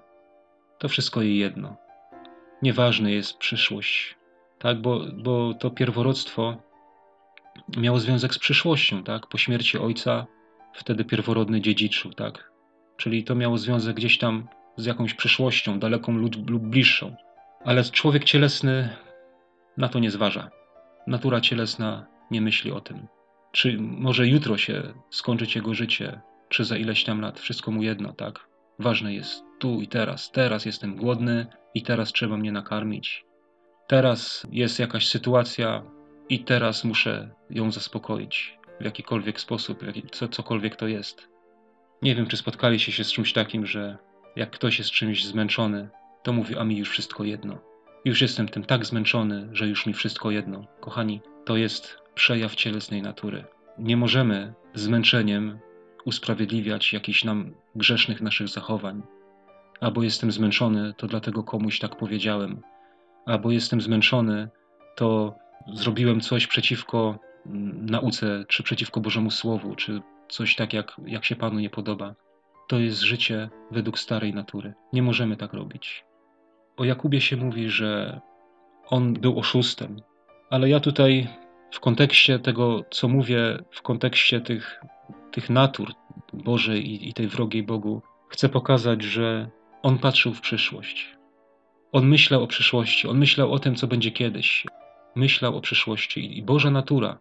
[0.80, 1.78] to wszystko jej jedno.
[2.62, 4.16] Nieważne jest przyszłość,
[4.60, 6.58] tak, bo, bo to pierworództwo
[7.78, 9.28] miało związek z przyszłością, tak?
[9.28, 10.26] Po śmierci ojca
[10.74, 12.52] wtedy pierworodny dziedziczył, tak?
[12.98, 14.48] Czyli to miało związek gdzieś tam
[14.78, 17.16] z jakąś przyszłością, daleką lub, bliższą.
[17.66, 18.90] Ale człowiek cielesny
[19.78, 20.50] na to nie zważa.
[21.08, 23.08] Natura cielesna nie myśli o tym.
[23.52, 28.14] Czy może jutro się skończyć jego życie, czy za ileś tam lat, wszystko mu jedno,
[28.14, 28.48] tak?
[28.80, 30.32] Ważne jest tu i teraz.
[30.32, 33.26] Teraz jestem głodny i teraz trzeba mnie nakarmić.
[33.88, 35.84] Teraz jest jakaś sytuacja
[36.30, 41.28] i teraz muszę ją zaspokoić w jakikolwiek sposób, co, cokolwiek to jest.
[42.02, 43.98] Nie wiem, czy spotkaliście się z czymś takim, że
[44.38, 45.90] jak ktoś jest czymś zmęczony,
[46.24, 47.58] to mówi, a mi już wszystko jedno.
[48.06, 50.66] Już jestem tym tak zmęczony, że już mi wszystko jedno.
[50.80, 53.46] Kochani, to jest przejaw cielesnej natury.
[53.78, 55.60] Nie możemy zmęczeniem
[56.06, 59.04] usprawiedliwiać jakichś nam grzesznych naszych zachowań.
[59.80, 62.62] Albo jestem zmęczony, to dlatego komuś tak powiedziałem.
[63.26, 64.50] Albo jestem zmęczony,
[64.96, 65.36] to
[65.74, 67.20] zrobiłem coś przeciwko
[67.76, 72.16] nauce, czy przeciwko Bożemu Słowu, czy coś tak, jak, jak się Panu nie podoba.
[72.68, 74.74] To jest życie według starej natury.
[74.94, 76.06] Nie możemy tak robić.
[76.78, 78.22] O Jakubie się mówi, że
[78.90, 80.02] on był oszustem,
[80.50, 81.28] ale ja tutaj
[81.72, 84.82] w kontekście tego, co mówię, w kontekście tych,
[85.32, 85.94] tych natur
[86.34, 89.50] Bożej i, i tej wrogiej Bogu, chcę pokazać, że
[89.82, 91.18] on patrzył w przyszłość.
[91.92, 94.66] On myślał o przyszłości, on myślał o tym, co będzie kiedyś.
[95.16, 97.20] Myślał o przyszłości i Boża natura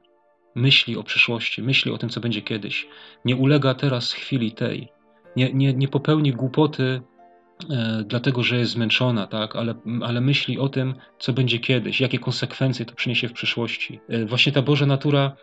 [0.56, 2.88] myśli o przyszłości, myśli o tym, co będzie kiedyś.
[3.24, 4.88] Nie ulega teraz chwili tej.
[5.36, 7.00] Nie, nie, nie popełni głupoty
[7.70, 9.56] e, dlatego, że jest zmęczona, tak?
[9.56, 14.00] ale, ale myśli o tym, co będzie kiedyś, jakie konsekwencje to przyniesie w przyszłości.
[14.08, 15.36] E, właśnie ta Boża natura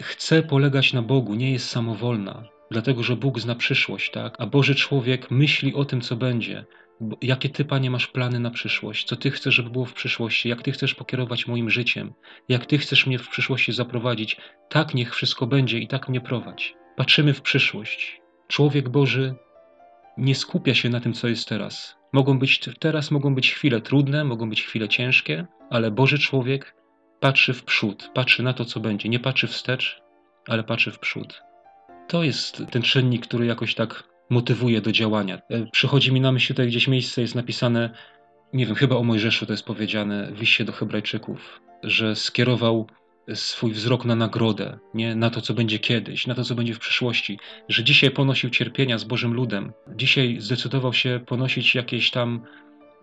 [0.00, 4.36] chce polegać na Bogu, nie jest samowolna, dlatego że Bóg zna przyszłość, tak?
[4.38, 6.64] a Boży człowiek myśli o tym, co będzie.
[7.22, 9.06] Jakie ty, panie, masz plany na przyszłość?
[9.06, 10.48] Co ty chcesz, żeby było w przyszłości?
[10.48, 12.12] Jak ty chcesz pokierować moim życiem?
[12.48, 14.36] Jak ty chcesz mnie w przyszłości zaprowadzić?
[14.68, 16.74] Tak niech wszystko będzie i tak mnie prowadź.
[16.96, 18.21] Patrzymy w przyszłość.
[18.52, 19.34] Człowiek Boży
[20.16, 21.96] nie skupia się na tym, co jest teraz.
[22.12, 26.74] Mogą być, teraz mogą być chwile trudne, mogą być chwile ciężkie, ale Boży człowiek
[27.20, 29.08] patrzy w przód, patrzy na to, co będzie.
[29.08, 30.02] Nie patrzy wstecz,
[30.48, 31.42] ale patrzy w przód.
[32.08, 35.38] To jest ten czynnik, który jakoś tak motywuje do działania.
[35.50, 37.90] E, przychodzi mi na myśl tutaj gdzieś miejsce, jest napisane,
[38.52, 42.86] nie wiem, chyba o Mojżeszu to jest powiedziane w liście do Hebrajczyków, że skierował
[43.34, 46.78] swój wzrok na nagrodę, nie na to, co będzie kiedyś, na to, co będzie w
[46.78, 52.44] przyszłości, że dzisiaj ponosił cierpienia z Bożym ludem, dzisiaj zdecydował się ponosić jakieś tam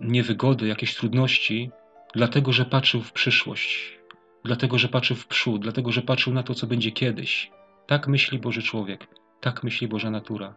[0.01, 1.71] niewygody, jakieś trudności,
[2.15, 3.99] dlatego, że patrzył w przyszłość,
[4.45, 7.51] dlatego, że patrzył w przód, dlatego, że patrzył na to, co będzie kiedyś.
[7.87, 9.07] Tak myśli Boży człowiek,
[9.41, 10.55] tak myśli Boża natura.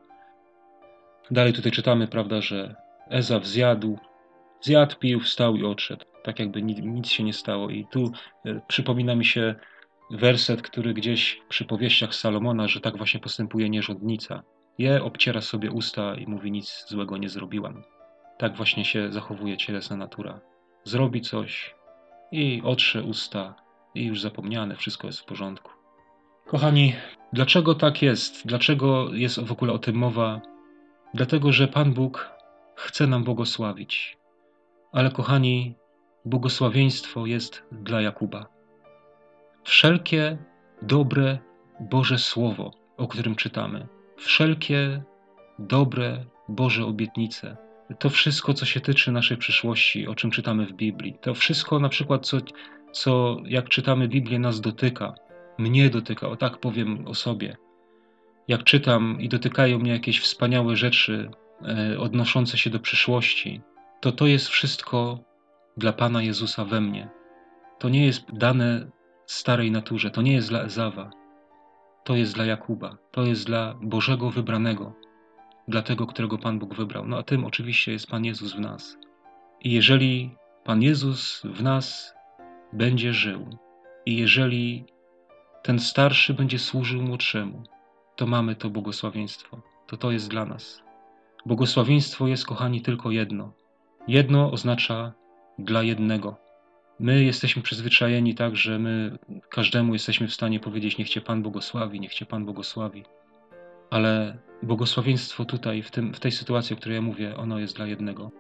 [1.31, 2.75] Dalej tutaj czytamy, prawda, że
[3.11, 3.99] Ezaw zjadł,
[4.61, 6.12] zjadł, pił, wstał i odszedł.
[6.25, 7.71] Tak jakby nic się nie stało.
[7.71, 8.13] I tu
[8.45, 9.55] e, przypomina mi się
[10.11, 14.43] werset, który gdzieś przy powieściach Salomona, że tak właśnie postępuje nierządnica.
[14.79, 17.83] Je, obciera sobie usta i mówi, nic złego nie zrobiłam.
[18.39, 20.41] Tak właśnie się zachowuje cielesna natura.
[20.85, 21.75] Zrobi coś
[22.33, 23.55] i otrze usta
[23.95, 25.71] i już zapomniane, wszystko jest w porządku.
[26.47, 26.95] Kochani,
[27.33, 28.47] dlaczego tak jest?
[28.47, 30.41] Dlaczego jest w ogóle o tym mowa?
[31.15, 32.31] Dlatego, że Pan Bóg
[32.77, 34.19] chce nam błogosławić.
[34.93, 35.75] Ale kochani,
[36.25, 38.47] błogosławieństwo jest dla Jakuba.
[39.65, 40.39] Wszelkie
[40.83, 41.39] dobre
[41.81, 45.03] Boże Słowo, o którym czytamy, wszelkie
[45.59, 47.57] dobre Boże obietnice,
[47.99, 51.89] to wszystko, co się tyczy naszej przyszłości, o czym czytamy w Biblii, to wszystko na
[51.89, 52.39] przykład, co,
[52.93, 55.15] co jak czytamy Biblię, nas dotyka,
[55.59, 57.57] mnie dotyka, o tak powiem o sobie,
[58.49, 61.31] jak czytam i dotykają mnie jakieś wspaniałe rzeczy
[61.63, 63.61] e, odnoszące się do przyszłości,
[64.01, 65.19] to to jest wszystko
[65.77, 67.09] dla Pana Jezusa we mnie.
[67.79, 68.91] To nie jest dane
[69.27, 71.11] starej naturze, to nie jest dla Ezawa,
[72.05, 74.93] to jest dla Jakuba, to jest dla Bożego wybranego,
[75.69, 77.07] dla tego, którego Pan Bóg wybrał.
[77.07, 78.99] No a tym oczywiście jest Pan Jezus w nas.
[79.61, 82.15] I jeżeli Pan Jezus w nas
[82.73, 83.59] będzie żył,
[84.07, 84.85] i jeżeli
[85.63, 87.63] ten starszy będzie służył młodszemu,
[88.17, 89.61] to mamy to błogosławieństwo.
[89.87, 90.83] To to jest dla nas.
[91.47, 93.53] Błogosławieństwo jest, kochani, tylko jedno.
[94.09, 95.13] Jedno oznacza
[95.65, 96.37] dla jednego.
[96.99, 99.19] My jesteśmy przyzwyczajeni tak, że my
[99.51, 103.05] każdemu jesteśmy w stanie powiedzieć: Niech Cię Pan błogosławi, niech Cię Pan błogosławi.
[103.91, 107.87] Ale błogosławieństwo tutaj, w, tym, w tej sytuacji, o której ja mówię, ono jest dla
[107.87, 108.31] jednego.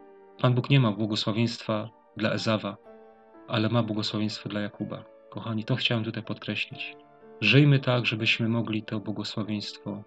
[0.40, 2.76] Pan Bóg nie ma błogosławieństwa dla Ezawa,
[3.48, 5.04] ale ma błogosławieństwo dla Jakuba.
[5.30, 6.96] Kochani, to chciałem tutaj podkreślić.
[7.40, 10.02] Żyjmy tak, żebyśmy mogli to błogosławieństwo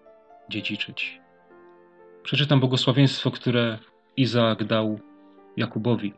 [0.48, 1.20] dziedziczyć.
[2.22, 3.78] Przeczytam błogosławieństwo, które
[4.16, 5.00] Izaak dał
[5.56, 6.14] Jakubowi.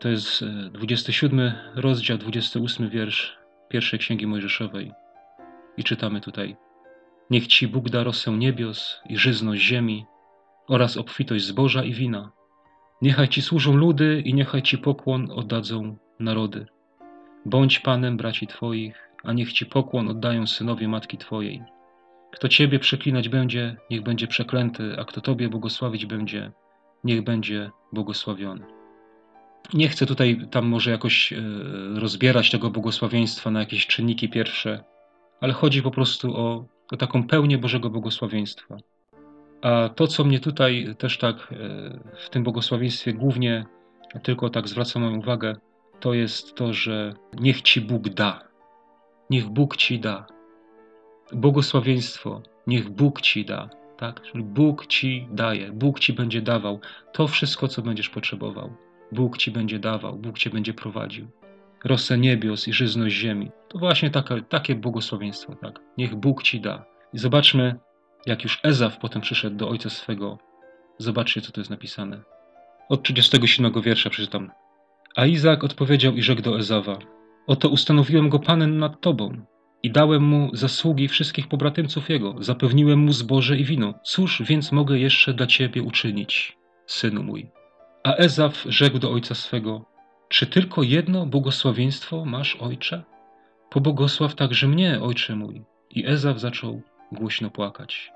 [0.00, 4.92] To jest 27 e, rozdział, 28 wiersz pierwszej Księgi Mojżeszowej.
[5.76, 6.56] I czytamy tutaj:
[7.30, 10.06] Niech ci Bóg da rosę niebios i żyzność ziemi
[10.68, 12.32] oraz obfitość zboża i wina.
[13.02, 16.66] Niechaj ci służą ludy i niechaj ci pokłon oddadzą narody.
[17.46, 21.62] Bądź panem braci twoich, a niech ci pokłon oddają synowie matki twojej.
[22.32, 26.52] Kto ciebie przeklinać będzie, niech będzie przeklęty, a kto tobie błogosławić będzie,
[27.04, 28.79] niech będzie błogosławiony.
[29.74, 31.36] Nie chcę tutaj tam może jakoś e,
[31.94, 34.84] rozbierać tego błogosławieństwa na jakieś czynniki pierwsze,
[35.40, 38.76] ale chodzi po prostu o, o taką pełnię Bożego błogosławieństwa.
[39.62, 41.56] A to, co mnie tutaj też tak e,
[42.26, 43.64] w tym błogosławieństwie głównie
[44.22, 45.56] tylko tak zwraca moją uwagę,
[46.00, 48.42] to jest to, że niech Ci Bóg da.
[49.30, 50.26] Niech Bóg Ci da.
[51.32, 53.70] Błogosławieństwo, niech Bóg Ci da.
[53.96, 54.22] Tak?
[54.22, 56.80] Czyli Bóg Ci daje, Bóg Ci będzie dawał
[57.12, 58.70] to wszystko, co będziesz potrzebował.
[59.12, 61.28] Bóg Ci będzie dawał, Bóg Cię będzie prowadził.
[61.84, 63.50] Rosę niebios i żyzność ziemi.
[63.68, 65.54] To właśnie takie, takie błogosławieństwo.
[65.54, 65.80] Tak?
[65.98, 66.84] Niech Bóg Ci da.
[67.12, 67.74] I zobaczmy,
[68.26, 70.38] jak już Ezaf potem przyszedł do ojca swego.
[70.98, 72.20] Zobaczcie, co to jest napisane.
[72.88, 74.50] Od 37 wiersza przeczytam.
[75.16, 76.98] A Izak odpowiedział i rzekł do Ezawa:
[77.46, 79.44] Oto ustanowiłem go panem nad tobą
[79.82, 83.94] i dałem mu zasługi wszystkich pobratymców jego, zapewniłem mu zboże i wino.
[84.04, 87.50] Cóż więc mogę jeszcze dla ciebie uczynić, synu mój?
[88.02, 89.84] A Ezaf rzekł do ojca swego:
[90.28, 93.02] Czy tylko jedno błogosławieństwo masz, ojcze?
[93.70, 95.64] Pobłogosław także mnie, ojcze mój.
[95.90, 96.82] I Ezaf zaczął
[97.12, 98.12] głośno płakać.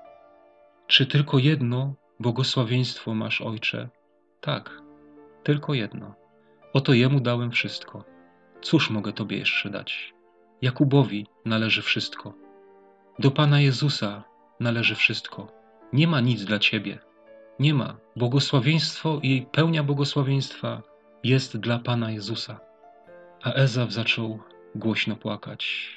[0.87, 3.89] Czy tylko jedno błogosławieństwo masz, ojcze?
[4.41, 4.81] Tak,
[5.43, 6.15] tylko jedno.
[6.73, 8.03] Oto jemu dałem wszystko.
[8.61, 10.13] Cóż mogę Tobie jeszcze dać?
[10.61, 12.33] Jakubowi należy wszystko.
[13.19, 14.23] Do Pana Jezusa
[14.59, 15.47] należy wszystko.
[15.93, 16.99] Nie ma nic dla Ciebie.
[17.59, 17.97] Nie ma.
[18.15, 20.81] Błogosławieństwo i pełnia błogosławieństwa
[21.23, 22.59] jest dla Pana Jezusa.
[23.43, 24.39] A Ezaf zaczął
[24.75, 25.89] głośno płakać.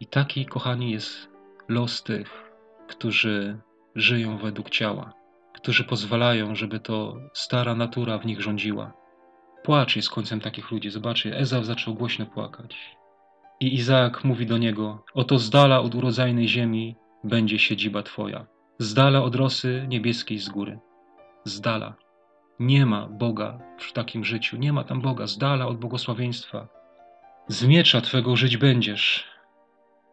[0.00, 1.28] I taki, kochani, jest
[1.68, 2.52] los tych,
[2.88, 3.58] którzy
[3.94, 5.12] żyją według ciała,
[5.54, 8.92] którzy pozwalają, żeby to stara natura w nich rządziła
[9.62, 10.90] Płacz jest końcem takich ludzi.
[10.90, 12.96] Zobaczcie, Ezaf zaczął głośno płakać.
[13.60, 18.46] I Izaak mówi do niego: Oto z dala od urodzajnej ziemi będzie siedziba twoja,
[18.78, 20.78] z dala od rosy niebieskiej z góry.
[21.48, 21.94] Z dala.
[22.60, 26.68] Nie ma Boga w takim życiu, nie ma tam Boga, z dala od błogosławieństwa.
[27.48, 29.24] Z miecza twego żyć będziesz.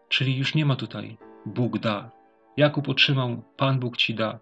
[0.09, 2.11] Czyli już nie ma tutaj Bóg da.
[2.57, 4.39] Jakub otrzymał, Pan Bóg ci da.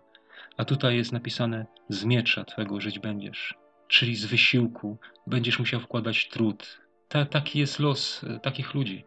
[0.58, 6.30] A tutaj jest napisane: z miecza twego żyć będziesz czyli z wysiłku, będziesz musiał wkładać
[6.30, 6.82] trud.
[7.08, 9.06] Ta, taki jest los e, takich ludzi.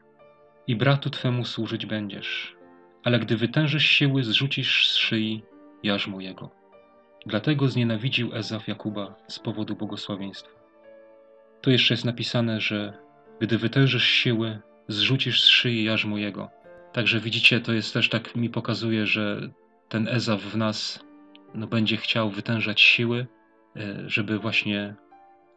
[0.66, 2.56] I bratu twemu służyć będziesz,
[3.04, 5.42] ale gdy wytężysz siły, zrzucisz z szyi
[5.82, 6.50] jarzmo jego.
[7.26, 10.50] Dlatego znienawidził Ezaf Jakuba z powodu błogosławieństwa.
[11.60, 12.98] Tu jeszcze jest napisane, że
[13.40, 14.58] gdy wytężysz siły,
[14.88, 16.50] zrzucisz z szyi jarzmo jego.
[16.92, 19.50] Także widzicie, to jest też tak mi pokazuje, że
[19.88, 21.04] ten Ezaf w nas
[21.54, 23.26] no, będzie chciał wytężać siły,
[23.76, 24.94] E, żeby właśnie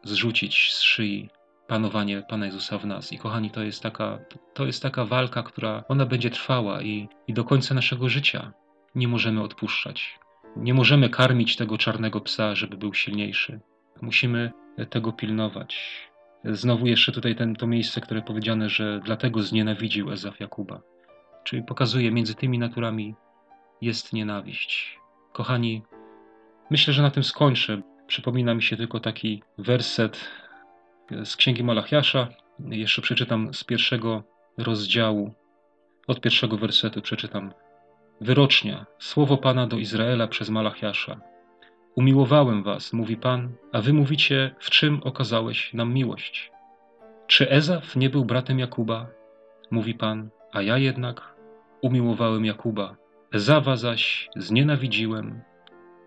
[0.02, 1.30] zrzucić z szyi
[1.66, 3.12] panowanie Pana Jezusa w nas.
[3.12, 4.18] I kochani, to jest taka,
[4.54, 8.52] to jest taka walka, która ona będzie trwała i, i do końca naszego życia
[8.94, 10.18] nie możemy odpuszczać.
[10.56, 13.60] Nie możemy karmić tego czarnego psa, żeby był silniejszy.
[14.02, 14.52] Musimy
[14.90, 16.00] tego pilnować.
[16.44, 20.80] Znowu jeszcze tutaj ten, to miejsce, które powiedziane, że dlatego znienawidził Ezaf Jakuba.
[21.44, 23.14] Czyli pokazuje, między tymi naturami
[23.80, 24.98] jest nienawiść.
[25.32, 25.82] Kochani,
[26.70, 27.82] myślę, że na tym skończę.
[28.06, 30.30] Przypomina mi się tylko taki werset
[31.24, 32.28] z Księgi Malachiasza.
[32.58, 34.22] Jeszcze przeczytam z pierwszego
[34.58, 35.34] rozdziału.
[36.06, 37.52] Od pierwszego wersetu przeczytam.
[38.20, 41.20] Wyrocznia, słowo Pana do Izraela przez Malachiasza.
[41.94, 46.52] Umiłowałem was, mówi Pan, a wy mówicie, w czym okazałeś nam miłość.
[47.26, 49.06] Czy Ezaf nie był bratem Jakuba?
[49.70, 51.34] Mówi Pan, a ja jednak
[51.80, 52.96] umiłowałem Jakuba.
[53.32, 55.42] Ezawa zaś znienawidziłem,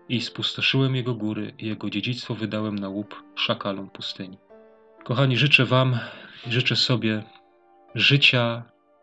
[0.08, 4.38] i spustoszyłem jego góry i jego dziedzictwo wydałem na łup szakalom pustyni.
[5.04, 5.98] Kochani, życzę Wam
[6.46, 7.22] życzę sobie
[7.94, 8.62] życia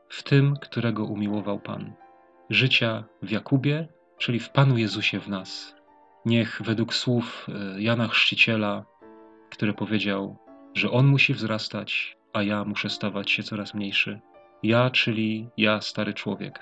[0.09, 1.93] w tym, którego umiłował Pan.
[2.51, 3.87] Życia w Jakubie,
[4.17, 5.75] czyli w Panu Jezusie w nas.
[6.25, 8.85] Niech według słów e, Jana Chrzciciela,
[9.49, 10.37] który powiedział,
[10.73, 14.19] że On musi wzrastać, a ja muszę stawać się coraz mniejszy.
[14.63, 16.59] Ja, czyli ja, stary człowiek.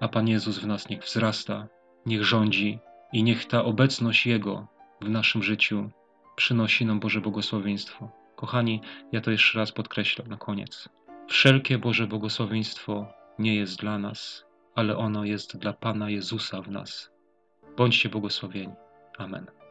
[0.00, 1.68] A Pan Jezus w nas niech wzrasta,
[2.06, 2.78] niech rządzi,
[3.12, 4.66] i niech ta obecność Jego
[5.00, 5.90] w naszym życiu
[6.36, 8.10] przynosi nam Boże błogosławieństwo.
[8.36, 8.80] Kochani,
[9.12, 10.88] ja to jeszcze raz podkreślam na koniec.
[11.28, 13.06] Wszelkie Boże błogosławieństwo
[13.38, 17.10] nie jest dla nas, ale ono jest dla Pana Jezusa w nas.
[17.76, 18.74] Bądźcie błogosławieni.
[19.18, 19.61] Amen.